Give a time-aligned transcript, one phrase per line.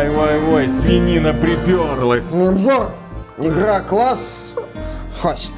[0.00, 2.24] Ой-ой-ой, свинина приперлась.
[2.32, 2.90] Ну, обзор.
[3.38, 4.56] Игра класс
[5.20, 5.52] хватит.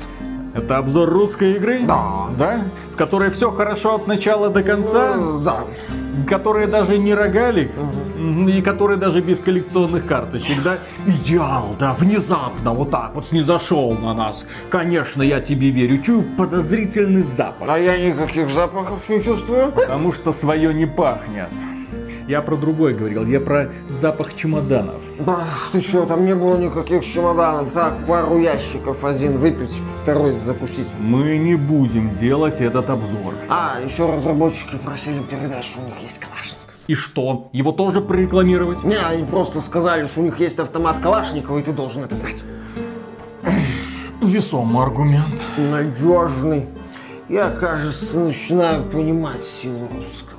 [0.55, 1.83] Это обзор русской игры?
[1.87, 2.27] Да.
[2.37, 2.61] Да?
[2.93, 5.15] В которой все хорошо от начала до конца?
[5.17, 5.59] Э, Да.
[6.29, 7.71] Которые даже не рогалик?
[8.17, 10.79] Мгм, И которые даже без коллекционных карточек, да?
[11.07, 14.45] Идеал, да, внезапно, вот так вот снизошел на нас.
[14.71, 16.03] Конечно, я тебе верю.
[16.03, 17.69] Чую подозрительный запах.
[17.71, 19.71] А я никаких запахов не чувствую.
[19.73, 21.49] Потому что свое не пахнет.
[22.33, 25.03] Я про другой говорил, я про запах чемоданов.
[25.27, 27.71] Ах, ты что, там не было никаких чемоданов.
[27.71, 30.89] Так, пару ящиков, один выпить, второй запустить.
[30.99, 33.35] Мы не будем делать этот обзор.
[33.51, 36.75] А, еще разработчики просили передать, что у них есть калашников.
[36.87, 37.51] И что?
[37.53, 38.83] Его тоже прорекламировать?
[38.83, 42.43] Не, они просто сказали, что у них есть автомат Калашникова, и ты должен это знать.
[44.23, 45.35] Весомый аргумент.
[45.59, 46.65] Надежный.
[47.29, 50.32] Я, кажется, начинаю понимать силу русского.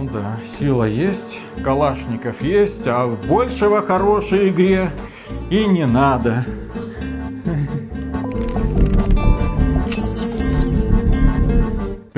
[0.00, 4.92] Ну да, сила есть, калашников есть, а большего хорошей игре
[5.50, 6.44] и не надо.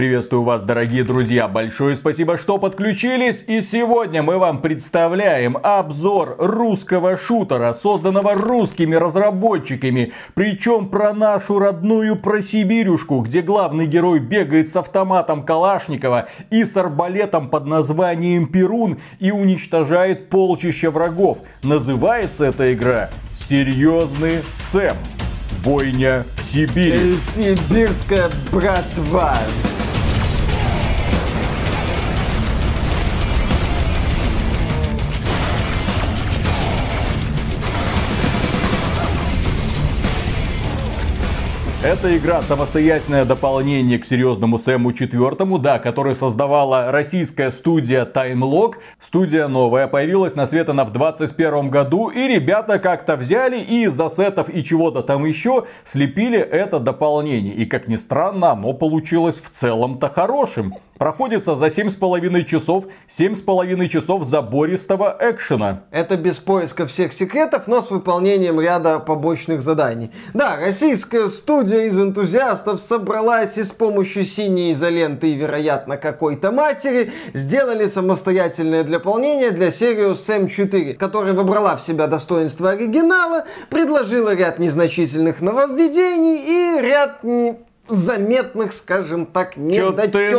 [0.01, 1.47] Приветствую вас, дорогие друзья.
[1.47, 3.45] Большое спасибо, что подключились.
[3.47, 10.15] И сегодня мы вам представляем обзор русского шутера, созданного русскими разработчиками.
[10.33, 16.79] Причем про нашу родную про Сибирюшку, где главный герой бегает с автоматом Калашникова и с
[16.79, 21.41] арбалетом под названием Перун и уничтожает полчища врагов.
[21.63, 23.11] Называется эта игра
[23.51, 24.97] Серьезный Сэм.
[25.63, 27.19] Бойня в Сибири.
[27.19, 29.37] Сибирская братва.
[41.83, 48.75] Эта игра самостоятельное дополнение к серьезному Сэму четвертому, да, который создавала российская студия Timelog.
[49.01, 53.99] Студия новая, появилась на свет она в 21 году, и ребята как-то взяли и из
[53.99, 57.55] ассетов и чего-то там еще слепили это дополнение.
[57.55, 60.75] И как ни странно, оно получилось в целом-то хорошим.
[60.99, 65.85] Проходится за 7,5 часов, 7,5 часов забористого экшена.
[65.91, 70.11] Это без поиска всех секретов, но с выполнением ряда побочных заданий.
[70.35, 77.13] Да, российская студия из энтузиастов собралась и с помощью синей изоленты и, вероятно, какой-то матери
[77.35, 84.59] сделали самостоятельное дополнение для Serious Sam 4, которая вобрала в себя достоинства оригинала, предложила ряд
[84.59, 87.23] незначительных нововведений и ряд
[87.91, 89.57] заметных, скажем так,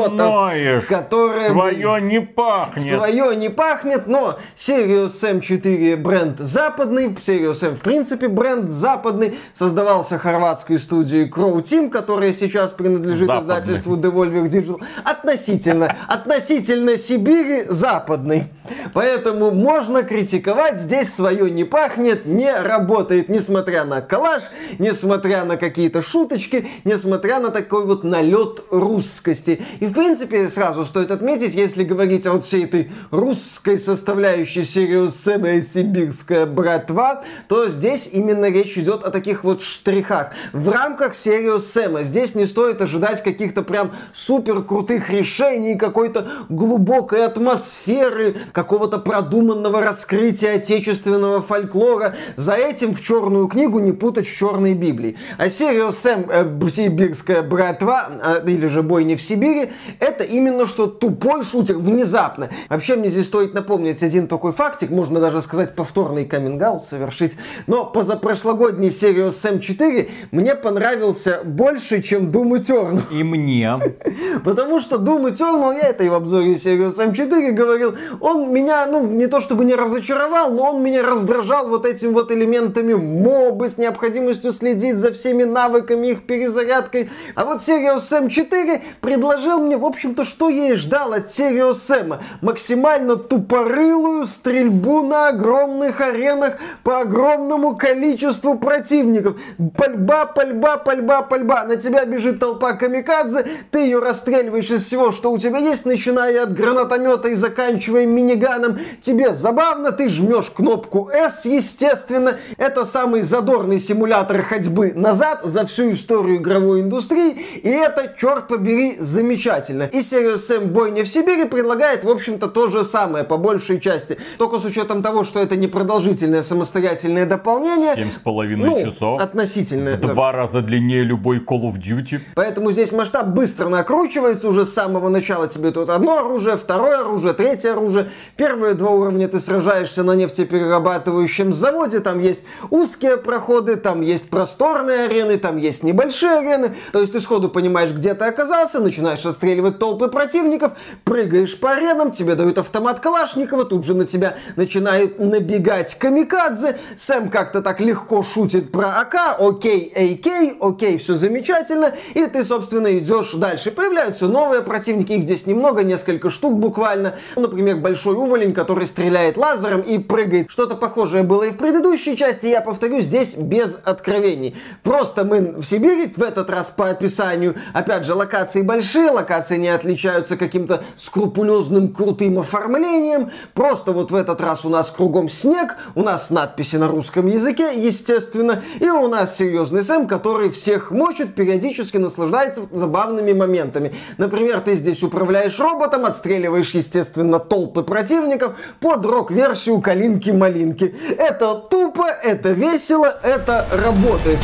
[0.09, 0.85] ноешь?
[0.85, 1.47] которые...
[1.47, 2.81] Свое не пахнет.
[2.81, 9.37] Свое не пахнет, но Serious Sam 4 бренд западный, Serious Sam в принципе бренд западный,
[9.53, 13.53] создавался хорватской студией Crow Team, которая сейчас принадлежит Западный.
[13.55, 18.45] издательству Devolver Digital, относительно, относительно Сибири западный.
[18.93, 24.43] Поэтому можно критиковать, здесь свое не пахнет, не работает, несмотря на коллаж,
[24.79, 29.61] несмотря на какие-то шуточки, несмотря на такой вот налет русскости.
[29.79, 35.07] И в принципе сразу стоит отметить, если говорить о вот всей этой русской составляющей Serious
[35.07, 40.31] Sam и Сибирская братва, то здесь именно речь идет о таких вот штрихах.
[40.53, 47.25] В рамках Serious Sam здесь не стоит ожидать каких-то прям супер крутых решений, какой-то глубокой
[47.25, 52.15] атмосферы, какого-то продуманного раскрытия отечественного фольклора.
[52.35, 55.17] За этим в черную книгу не путать с черной Библией.
[55.37, 60.87] А Serious Sam э, Сибирская братва, э, или же Бойня в Сибири, это именно что
[60.87, 62.49] тупой шутер, внезапно.
[62.69, 67.37] Вообще мне здесь стоит напомнить один такой фактик, можно даже сказать повторный каминг совершить.
[67.67, 73.01] Но позапрошлогодний Serious Sam 4 мне понравился больше, чем Doom Eternal.
[73.11, 73.79] И мне.
[74.43, 78.85] Потому что Doom Eternal, я это и в обзоре Serious Sam 4 говорил, он меня,
[78.85, 83.67] ну, не то чтобы не разочаровал, но он меня раздражал вот этим вот элементами мобы
[83.67, 87.09] с необходимостью следить за всеми навыками, их перезарядкой.
[87.35, 91.71] А вот Serious Sam 4 предложил мне, в общем-то, что я и ждал от Serious
[91.71, 92.19] Sam.
[92.41, 99.39] Максимально тупорылую стрельбу на огромных аренах по огромному количеству противников.
[99.77, 101.63] Пальба, пальба, пальба, пальба.
[101.65, 106.43] На тебя бежит толпа камикадзе, ты ее расстреливаешь из всего, что у тебя есть, начиная
[106.43, 108.79] от гранатомета и заканчивая миниганом.
[108.99, 112.37] Тебе забавно, ты жмешь кнопку S, естественно.
[112.57, 118.47] Это самый задорный симулятор ходьбы назад за всю историю игровой индустрии индустрии, и это, черт
[118.47, 119.83] побери, замечательно.
[119.83, 124.17] И Serious Sam Бойня в Сибири предлагает, в общем-то, то же самое, по большей части.
[124.37, 127.95] Только с учетом того, что это непродолжительное самостоятельное дополнение.
[127.95, 129.21] Семь с половиной ну, часов.
[129.21, 129.91] Относительно.
[129.91, 132.19] В два раза длиннее любой Call of Duty.
[132.35, 135.47] Поэтому здесь масштаб быстро накручивается уже с самого начала.
[135.47, 138.09] Тебе тут одно оружие, второе оружие, третье оружие.
[138.37, 141.99] Первые два уровня ты сражаешься на нефтеперерабатывающем заводе.
[141.99, 146.73] Там есть узкие проходы, там есть просторные арены, там есть небольшие арены.
[146.91, 150.73] То есть ты сходу понимаешь, где ты оказался, начинаешь отстреливать толпы противников,
[151.03, 156.77] прыгаешь по аренам, тебе дают автомат Калашникова, тут же на тебя начинают набегать камикадзе.
[156.95, 161.93] Сэм как-то так легко шутит про АК, окей, AK, окей, все замечательно.
[162.13, 163.71] И ты, собственно, идешь дальше.
[163.71, 167.15] Появляются новые противники, их здесь немного, несколько штук буквально.
[167.35, 170.49] Например, большой уволень, который стреляет лазером и прыгает.
[170.49, 174.55] Что-то похожее было и в предыдущей части, я повторю, здесь без откровений.
[174.83, 179.67] Просто мы в Сибири в этот раз по описанию, опять же, локации большие, локации не
[179.67, 183.29] отличаются каким-то скрупулезным крутым оформлением.
[183.53, 187.69] Просто вот в этот раз у нас кругом снег, у нас надписи на русском языке,
[187.75, 193.93] естественно, и у нас серьезный Сэм, который всех мочит, периодически наслаждается забавными моментами.
[194.17, 200.95] Например, ты здесь управляешь роботом, отстреливаешь, естественно, толпы противников под рок-версию Калинки-Малинки.
[201.19, 204.39] Это тупо, это весело, это работает.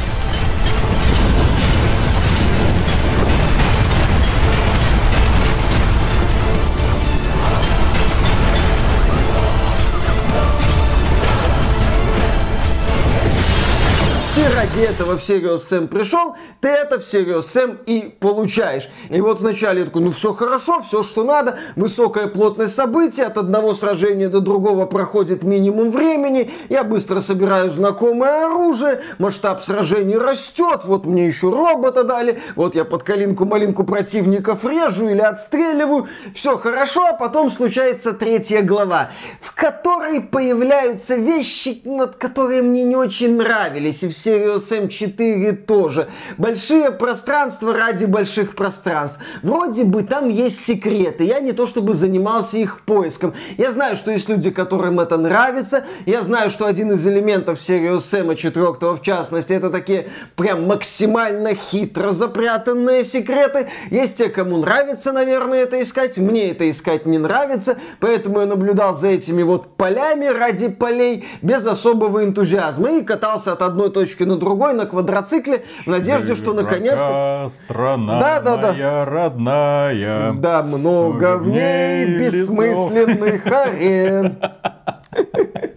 [14.77, 18.89] Ради этого в Serious Sam пришел, ты это в Serious Sam и получаешь.
[19.09, 23.37] И вот вначале я такой, ну все хорошо, все что надо, высокая плотность событий, от
[23.37, 30.81] одного сражения до другого проходит минимум времени, я быстро собираю знакомое оружие, масштаб сражений растет,
[30.83, 37.07] вот мне еще робота дали, вот я под калинку-малинку противников режу или отстреливаю, все хорошо,
[37.07, 39.09] а потом случается третья глава,
[39.39, 46.09] в которой появляются вещи, вот, которые мне не очень нравились, и в Serious Sam4 тоже.
[46.37, 49.19] Большие пространства ради больших пространств.
[49.43, 51.23] Вроде бы там есть секреты.
[51.23, 53.33] Я не то чтобы занимался их поиском.
[53.57, 55.85] Я знаю, что есть люди, которым это нравится.
[56.05, 61.53] Я знаю, что один из элементов Serious Sam 4 в частности, это такие прям максимально
[61.55, 63.67] хитро запрятанные секреты.
[63.91, 66.17] Есть те, кому нравится, наверное, это искать.
[66.17, 67.77] Мне это искать не нравится.
[67.99, 72.91] Поэтому я наблюдал за этими вот полями ради полей без особого энтузиазма.
[72.91, 77.51] И катался от одной точки на другую другой на квадроцикле в надежде, что наконец-то...
[77.53, 78.71] страна да, да, да.
[78.71, 80.33] моя родная.
[80.33, 84.37] Да, много в ней бессмысленных арен.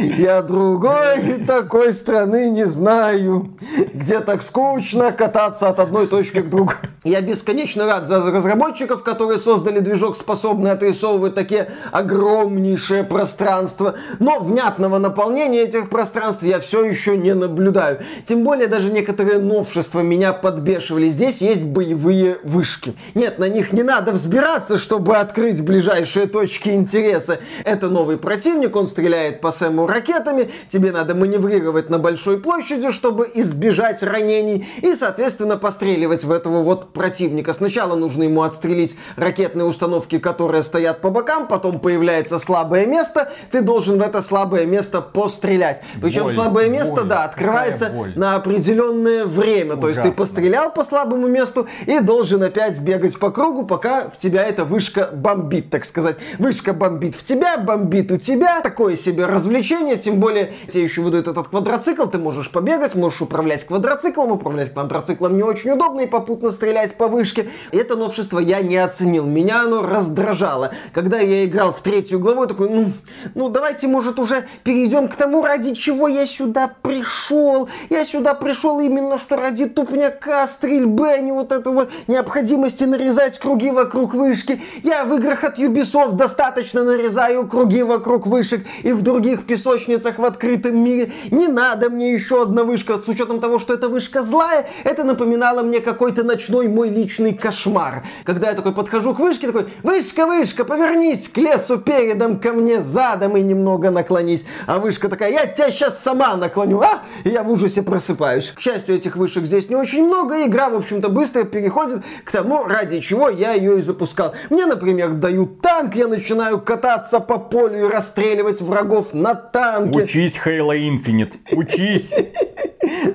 [0.00, 3.54] Я другой такой страны не знаю,
[3.92, 6.74] где так скучно кататься от одной точки к другой.
[7.04, 13.94] Я бесконечно рад за разработчиков, которые создали движок, способный отрисовывать такие огромнейшие пространства.
[14.18, 17.98] Но внятного наполнения этих пространств я все еще не наблюдаю.
[18.24, 21.08] Тем более даже некоторые новшества меня подбешивали.
[21.08, 22.96] Здесь есть боевые вышки.
[23.14, 27.38] Нет, на них не надо взбираться, чтобы открыть ближайшие точки интереса.
[27.64, 33.30] Это новый противник, он стреляет по Сэму ракетами, тебе надо маневрировать на большой площади, чтобы
[33.34, 37.52] избежать ранений, и, соответственно, постреливать в этого вот противника.
[37.52, 43.60] Сначала нужно ему отстрелить ракетные установки, которые стоят по бокам, потом появляется слабое место, ты
[43.62, 45.82] должен в это слабое место пострелять.
[46.00, 49.74] Причем боль, слабое место, боль, да, открывается на определенное время.
[49.74, 49.80] Ужасно.
[49.80, 54.18] То есть ты пострелял по слабому месту и должен опять бегать по кругу, пока в
[54.18, 56.16] тебя эта вышка бомбит, так сказать.
[56.38, 58.60] Вышка бомбит в тебя, бомбит у тебя.
[58.60, 63.64] Такое себе развлечение, тем более тебе еще выдают этот квадроцикл, ты можешь побегать, можешь управлять
[63.64, 67.48] квадроциклом, управлять квадроциклом не очень удобно и попутно стрелять по вышке.
[67.72, 70.72] Это новшество я не оценил, меня оно раздражало.
[70.92, 72.92] Когда я играл в третью главу, я такой, ну,
[73.34, 77.68] ну давайте, может, уже перейдем к тому, ради чего я сюда пришел.
[77.90, 83.70] Я сюда пришел именно что ради тупняка, стрельбы, а не вот этого необходимости нарезать круги
[83.70, 84.62] вокруг вышки.
[84.82, 90.24] Я в играх от Ubisoft достаточно нарезаю круги вокруг вышек и в других песочницах в
[90.24, 91.12] открытом мире.
[91.30, 93.00] Не надо мне еще одна вышка.
[93.00, 98.02] С учетом того, что эта вышка злая, это напоминало мне какой-то ночной мой личный кошмар.
[98.24, 102.80] Когда я такой подхожу к вышке, такой, вышка, вышка, повернись к лесу передом, ко мне
[102.80, 104.44] задом и немного наклонись.
[104.66, 107.02] А вышка такая, я тебя сейчас сама наклоню, а?
[107.22, 108.50] И я в ужасе просыпаюсь.
[108.50, 110.44] К счастью, этих вышек здесь не очень много.
[110.44, 114.34] Игра, в общем-то, быстро переходит к тому, ради чего я ее и запускал.
[114.50, 120.02] Мне, например, дают танк, я начинаю кататься по полю и расстреливать врагов на танке.
[120.02, 122.14] Учись, Halo Infinite, учись.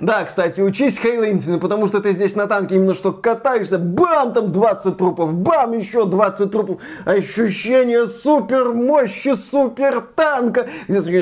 [0.02, 4.34] Да, кстати, учись Хейла Инфинит, потому что ты здесь на танке именно что катаешься, бам,
[4.34, 6.82] там 20 трупов, бам, еще 20 трупов.
[7.06, 10.68] Ощущение супер мощи супер танка.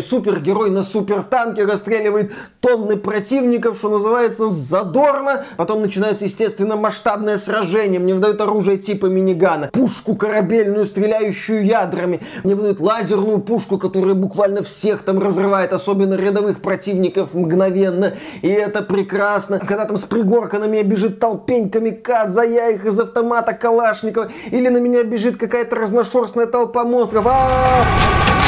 [0.02, 5.46] Супергерой на супер танке расстреливает тонны противников, что называется, задорно.
[5.58, 8.00] Потом начинается, естественно, масштабное сражение.
[8.00, 12.22] Мне выдают оружие типа минигана, пушку корабельную, стреляющую ядрами.
[12.44, 18.16] Мне выдают лазерную пушку, которая буквально всех там разрывает, особенно рядовых противников мгновенно.
[18.42, 19.60] И это прекрасно.
[19.60, 24.30] Когда там с пригорка на меня бежит толпень камикадзе, я их из автомата Калашникова.
[24.52, 27.26] Или на меня бежит какая-то разношерстная толпа монстров.
[27.28, 28.47] А-а-а!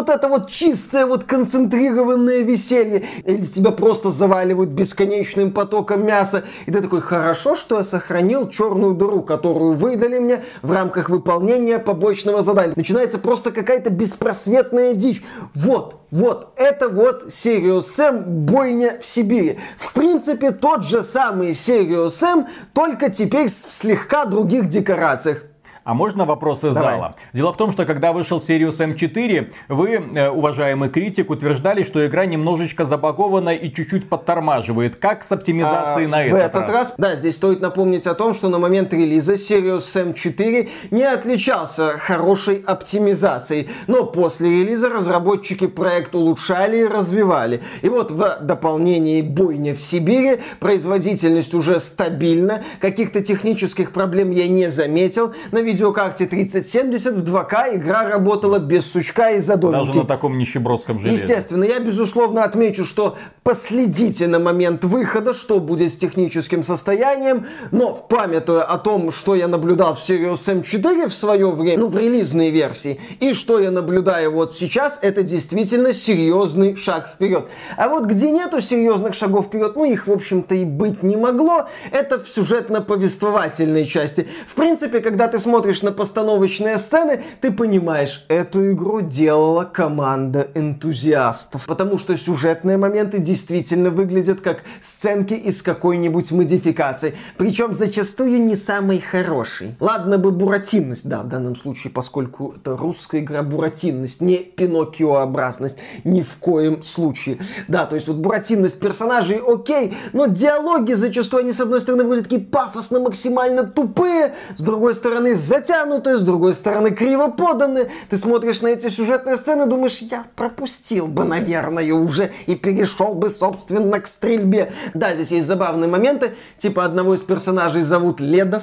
[0.00, 3.04] Вот это вот чистое, вот концентрированное веселье.
[3.24, 6.44] Или тебя просто заваливают бесконечным потоком мяса.
[6.66, 11.78] И ты такой, хорошо, что я сохранил черную дыру, которую выдали мне в рамках выполнения
[11.78, 12.72] побочного задания.
[12.76, 15.22] Начинается просто какая-то беспросветная дичь.
[15.54, 19.58] Вот, вот, это вот Сириус Сэм бойня в Сибири.
[19.76, 25.49] В принципе, тот же самый Сириус Сэм, только теперь в слегка других декорациях.
[25.84, 26.94] А можно вопрос из Давай.
[26.96, 27.14] зала?
[27.32, 32.26] Дело в том, что когда вышел Sirius M4, вы, э, уважаемый критик, утверждали, что игра
[32.26, 34.98] немножечко забагована и чуть-чуть подтормаживает.
[34.98, 36.70] Как с оптимизацией а, на этот, в этот раз?
[36.70, 36.94] раз?
[36.98, 42.62] Да, здесь стоит напомнить о том, что на момент релиза Sirius M4 не отличался хорошей
[42.66, 43.68] оптимизацией.
[43.86, 47.62] Но после релиза разработчики проект улучшали и развивали.
[47.82, 54.68] И вот в дополнении «Бойня в Сибири» производительность уже стабильна, каких-то технических проблем я не
[54.70, 55.32] заметил.
[55.52, 59.86] На видеокарте 3070 в 2К игра работала без сучка и задомики.
[59.86, 61.22] Даже на таком нищебродском железе.
[61.22, 67.94] Естественно, я безусловно отмечу, что последите на момент выхода, что будет с техническим состоянием, но
[67.94, 71.96] в памятуя о том, что я наблюдал в Sirius M4 в свое время, ну, в
[71.96, 77.46] релизной версии, и что я наблюдаю вот сейчас, это действительно серьезный шаг вперед.
[77.76, 81.66] А вот где нету серьезных шагов вперед, ну, их, в общем-то, и быть не могло,
[81.92, 84.28] это в сюжетно-повествовательной части.
[84.46, 90.48] В принципе, когда ты смотришь смотришь на постановочные сцены, ты понимаешь, эту игру делала команда
[90.54, 91.66] энтузиастов.
[91.66, 97.14] Потому что сюжетные моменты действительно выглядят как сценки из какой-нибудь модификации.
[97.36, 99.74] Причем зачастую не самой хорошей.
[99.80, 106.22] Ладно бы буратинность, да, в данном случае, поскольку это русская игра, буратинность, не пиноккиообразность, ни
[106.22, 107.38] в коем случае.
[107.68, 112.30] Да, то есть вот буратинность персонажей окей, но диалоги зачастую, они с одной стороны выглядят
[112.30, 117.90] такие пафосно максимально тупые, с другой стороны затянутые, с другой стороны криво поданы.
[118.08, 123.28] Ты смотришь на эти сюжетные сцены, думаешь, я пропустил бы, наверное, уже и перешел бы,
[123.28, 124.72] собственно, к стрельбе.
[124.94, 128.62] Да, здесь есть забавные моменты, типа одного из персонажей зовут Ледов,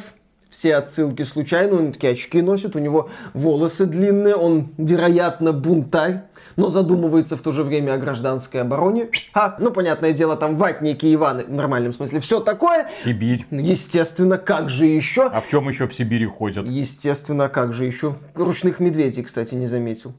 [0.50, 6.24] все отсылки случайно, он такие очки носит, у него волосы длинные, он, вероятно, бунтарь
[6.58, 9.10] но задумывается в то же время о гражданской обороне.
[9.34, 12.89] А, ну, понятное дело, там ватники Иваны, в нормальном смысле, все такое.
[13.04, 13.46] Сибирь.
[13.51, 15.27] Естественно, как же еще?
[15.27, 16.68] А в чем еще в Сибири ходят?
[16.68, 18.16] Естественно, как же еще?
[18.34, 20.13] Ручных медведей, кстати, не заметил.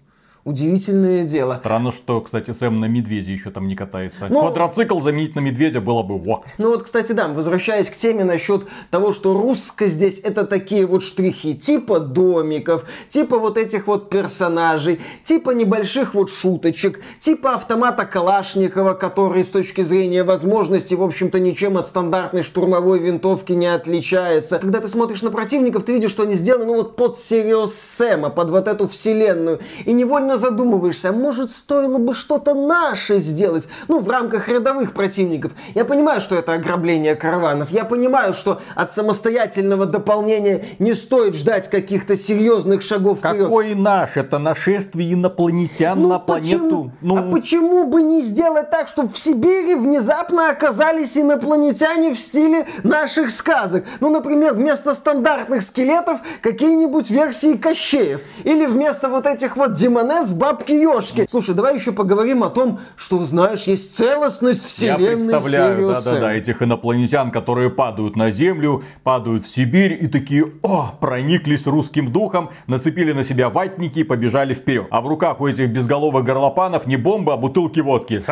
[0.48, 1.56] Удивительное дело.
[1.56, 4.28] Странно, что, кстати, Сэм на медведе еще там не катается.
[4.30, 6.42] Ну, Квадроцикл заменить на медведя было бы во.
[6.56, 11.02] Ну вот, кстати, да, возвращаясь к теме насчет того, что русско здесь это такие вот
[11.02, 18.94] штрихи, типа домиков, типа вот этих вот персонажей, типа небольших вот шуточек, типа автомата Калашникова,
[18.94, 24.58] который с точки зрения возможностей, в общем-то, ничем от стандартной штурмовой винтовки не отличается.
[24.60, 28.30] Когда ты смотришь на противников, ты видишь, что они сделаны, ну вот под Сириус Сэма,
[28.30, 29.60] под вот эту вселенную.
[29.84, 35.52] И невольно задумываешься, а может стоило бы что-то наше сделать, ну, в рамках рядовых противников.
[35.75, 41.68] Я понимаю, что это ограбление караванов, я понимаю, что от самостоятельного дополнения не стоит ждать
[41.68, 43.45] каких-то серьезных шагов вперед.
[43.45, 44.16] Какой наш?
[44.16, 46.59] Это нашествие инопланетян ну, на планету.
[46.59, 46.90] Почему?
[47.00, 47.16] Ну...
[47.16, 53.30] А почему бы не сделать так, чтобы в Сибири внезапно оказались инопланетяне в стиле наших
[53.30, 53.85] сказок?
[54.00, 58.21] Ну, например, вместо стандартных скелетов какие-нибудь версии Кощеев.
[58.45, 61.26] Или вместо вот этих вот демонез с бабки Ёшки.
[61.28, 66.62] Слушай, давай еще поговорим о том, что, знаешь, есть целостность вселенной Я представляю, да-да-да, этих
[66.62, 73.12] инопланетян, которые падают на Землю, падают в Сибирь и такие, о, прониклись русским духом, нацепили
[73.12, 74.87] на себя ватники и побежали вперед.
[74.90, 78.23] А в руках у этих безголовых горлопанов не бомба, а бутылки водки.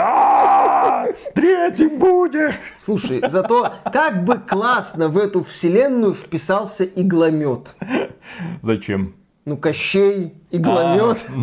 [1.34, 2.54] Третьим будешь!
[2.76, 7.74] Слушай, зато как бы классно в эту вселенную вписался игломет.
[8.62, 9.14] Зачем?
[9.48, 11.24] Ну, Кощей, игломет.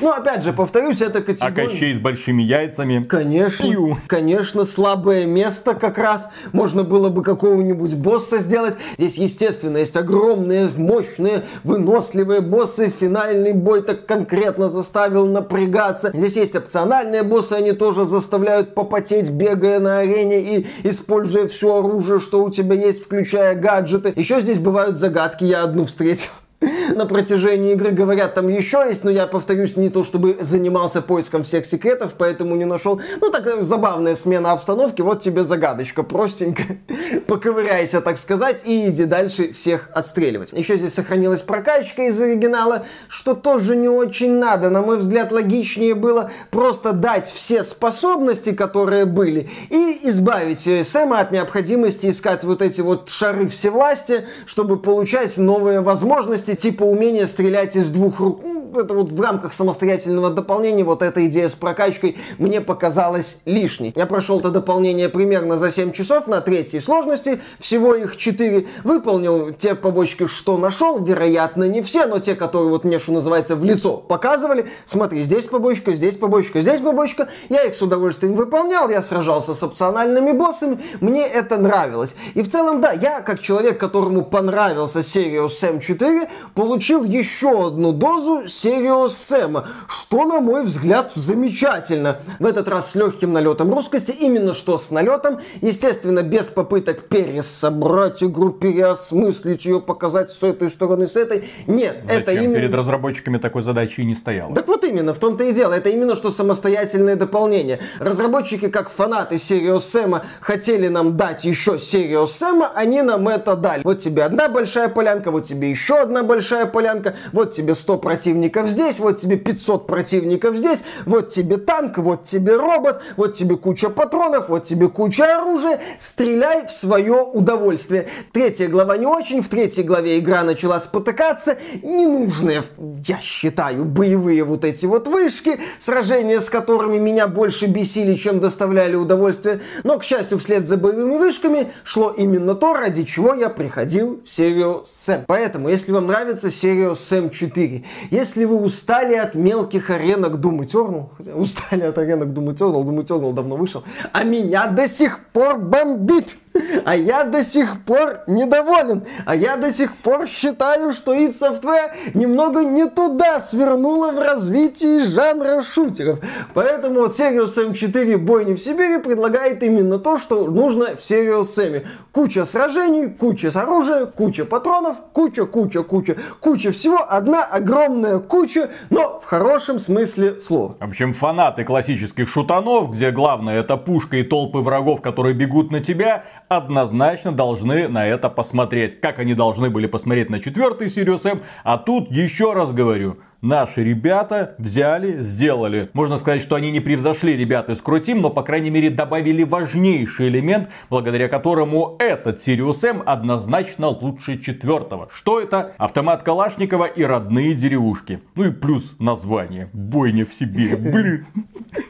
[0.00, 1.68] Ну, опять же, повторюсь, это А категория...
[1.68, 3.02] Кощей с большими яйцами.
[3.02, 3.98] Конечно, Пью.
[4.06, 6.30] конечно, слабое место как раз.
[6.52, 8.78] Можно было бы какого-нибудь босса сделать.
[8.96, 12.88] Здесь, естественно, есть огромные, мощные, выносливые боссы.
[12.88, 16.12] Финальный бой так конкретно заставил напрягаться.
[16.14, 22.20] Здесь есть опциональные боссы, они тоже заставляют попотеть, бегая на арене и используя все оружие,
[22.20, 24.12] что у тебя есть, включая гаджеты.
[24.14, 29.10] Еще здесь бывают загадки, я одну встретил на протяжении игры говорят, там еще есть, но
[29.10, 33.00] я повторюсь, не то чтобы занимался поиском всех секретов, поэтому не нашел.
[33.20, 36.62] Ну, такая забавная смена обстановки, вот тебе загадочка, простенько.
[37.26, 40.52] Поковыряйся, так сказать, и иди дальше всех отстреливать.
[40.52, 44.70] Еще здесь сохранилась прокачка из оригинала, что тоже не очень надо.
[44.70, 51.20] На мой взгляд, логичнее было просто дать все способности, которые были, и избавить э, Сэма
[51.20, 57.76] от необходимости искать вот эти вот шары всевластия, чтобы получать новые возможности, типа умения стрелять
[57.76, 58.40] из двух рук.
[58.42, 63.92] Ну, это вот в рамках самостоятельного дополнения, вот эта идея с прокачкой мне показалась лишней.
[63.96, 68.66] Я прошел это дополнение примерно за 7 часов на третьей сложности, всего их 4.
[68.84, 73.56] Выполнил те побочки, что нашел, вероятно, не все, но те, которые вот мне, что называется,
[73.56, 74.66] в лицо показывали.
[74.84, 77.28] Смотри, здесь побочка, здесь побочка, здесь побочка.
[77.48, 82.14] Я их с удовольствием выполнял, я сражался с опциональными боссами, мне это нравилось.
[82.34, 87.92] И в целом, да, я, как человек, которому понравился Serious Sam 4, получил еще одну
[87.92, 92.20] дозу Serious Sam, что, на мой взгляд, замечательно.
[92.38, 98.22] В этот раз с легким налетом русскости, именно что с налетом, естественно, без попыток пересобрать
[98.22, 101.50] игру, переосмыслить ее, показать с этой стороны, с этой.
[101.66, 102.44] Нет, это Зачем?
[102.44, 102.56] именно...
[102.56, 104.54] Перед разработчиками такой задачи и не стояло.
[104.54, 105.72] Так вот именно, в том-то и дело.
[105.74, 107.78] Это именно что самостоятельное дополнение.
[107.98, 113.82] Разработчики, как фанаты Serious Sam, хотели нам дать еще Serious Sam, они нам это дали.
[113.84, 118.68] Вот тебе одна большая полянка, вот тебе еще одна большая полянка, вот тебе 100 противников
[118.68, 123.88] здесь, вот тебе 500 противников здесь, вот тебе танк, вот тебе робот, вот тебе куча
[123.88, 125.80] патронов, вот тебе куча оружия.
[125.98, 128.08] Стреляй в свое удовольствие.
[128.32, 131.56] Третья глава не очень, в третьей главе игра начала спотыкаться.
[131.82, 132.62] Ненужные,
[133.06, 138.94] я считаю, боевые вот эти вот вышки, сражения с которыми меня больше бесили, чем доставляли
[138.94, 139.60] удовольствие.
[139.84, 144.30] Но, к счастью, вслед за боевыми вышками шло именно то, ради чего я приходил в
[144.30, 145.24] серию Сэм.
[145.26, 146.17] Поэтому, если вам нравится
[146.50, 152.54] серия Сэм 4, если вы устали от мелких аренок Doom Eternal, устали от аренок Doom
[152.54, 156.36] Eternal, Doom Eternal давно вышел, а меня до сих пор бомбит.
[156.84, 159.04] А я до сих пор недоволен.
[159.26, 165.04] А я до сих пор считаю, что id Software немного не туда свернула в развитии
[165.04, 166.20] жанра шутеров.
[166.54, 171.42] Поэтому вот Serious Sam 4 Бойни в Сибири предлагает именно то, что нужно в Serious
[171.42, 171.86] Sam.
[172.12, 176.98] Куча сражений, куча оружия, куча патронов, куча, куча, куча, куча всего.
[177.08, 180.76] Одна огромная куча, но в хорошем смысле слова.
[180.80, 185.80] В общем, фанаты классических шутанов, где главное это пушка и толпы врагов, которые бегут на
[185.80, 189.00] тебя, однозначно должны на это посмотреть.
[189.00, 191.42] Как они должны были посмотреть на четвертый Sirius M.
[191.64, 195.90] А тут еще раз говорю, наши ребята взяли, сделали.
[195.92, 200.28] Можно сказать, что они не превзошли ребят из Крутим, но, по крайней мере, добавили важнейший
[200.28, 205.08] элемент, благодаря которому этот Sirius M однозначно лучше четвертого.
[205.12, 205.74] Что это?
[205.78, 208.20] Автомат Калашникова и родные деревушки.
[208.34, 209.68] Ну и плюс название.
[209.72, 210.76] Бойня в Сибири.
[210.76, 211.24] Блин.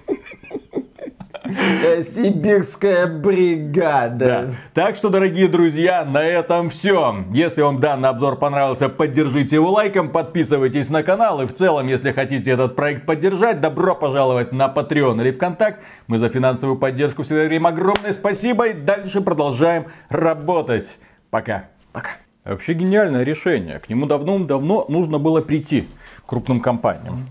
[1.59, 4.18] Э, Сибирская бригада.
[4.18, 4.55] Да.
[4.75, 7.25] Так что, дорогие друзья, на этом все.
[7.33, 11.42] Если вам данный обзор понравился, поддержите его лайком, подписывайтесь на канал.
[11.42, 15.83] И в целом, если хотите этот проект поддержать, добро пожаловать на Patreon или ВКонтакт.
[16.07, 18.68] Мы за финансовую поддержку всегда говорим огромное спасибо.
[18.68, 20.97] И дальше продолжаем работать.
[21.31, 21.64] Пока.
[21.92, 22.11] Пока.
[22.44, 23.81] Вообще гениальное решение.
[23.81, 25.88] К нему давно-давно нужно было прийти
[26.25, 27.29] крупным компаниям.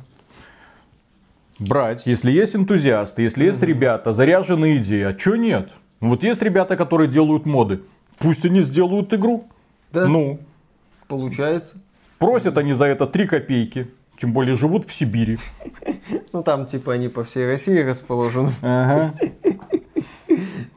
[1.59, 5.71] Брать, если есть энтузиасты, если есть ребята, заряженные идеи, а чё нет?
[5.99, 7.81] Вот есть ребята, которые делают моды.
[8.19, 9.47] Пусть они сделают игру.
[9.91, 10.07] Да.
[10.07, 10.39] Ну,
[11.07, 11.81] Получается.
[12.19, 13.87] просят они за это 3 копейки.
[14.19, 15.37] Тем более живут в Сибири.
[16.33, 18.49] Ну там типа они по всей России расположены.
[18.61, 19.13] Ага.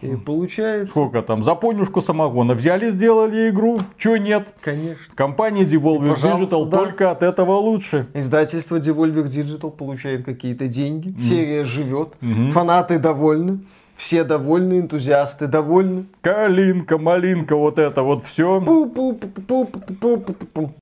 [0.02, 0.90] И получается.
[0.90, 1.42] Сколько там?
[1.42, 3.80] За понюшку самогона взяли, сделали игру.
[3.98, 4.48] Чё нет?
[4.62, 5.04] Конечно.
[5.14, 6.78] Компания Devolver Digital да.
[6.78, 8.08] только от этого лучше.
[8.14, 11.14] Издательство Devolver Digital получает какие-то деньги.
[11.20, 12.16] Серия живет.
[12.50, 13.60] Фанаты довольны.
[14.00, 16.06] Все довольны, энтузиасты довольны.
[16.22, 18.58] Калинка, малинка, вот это вот все.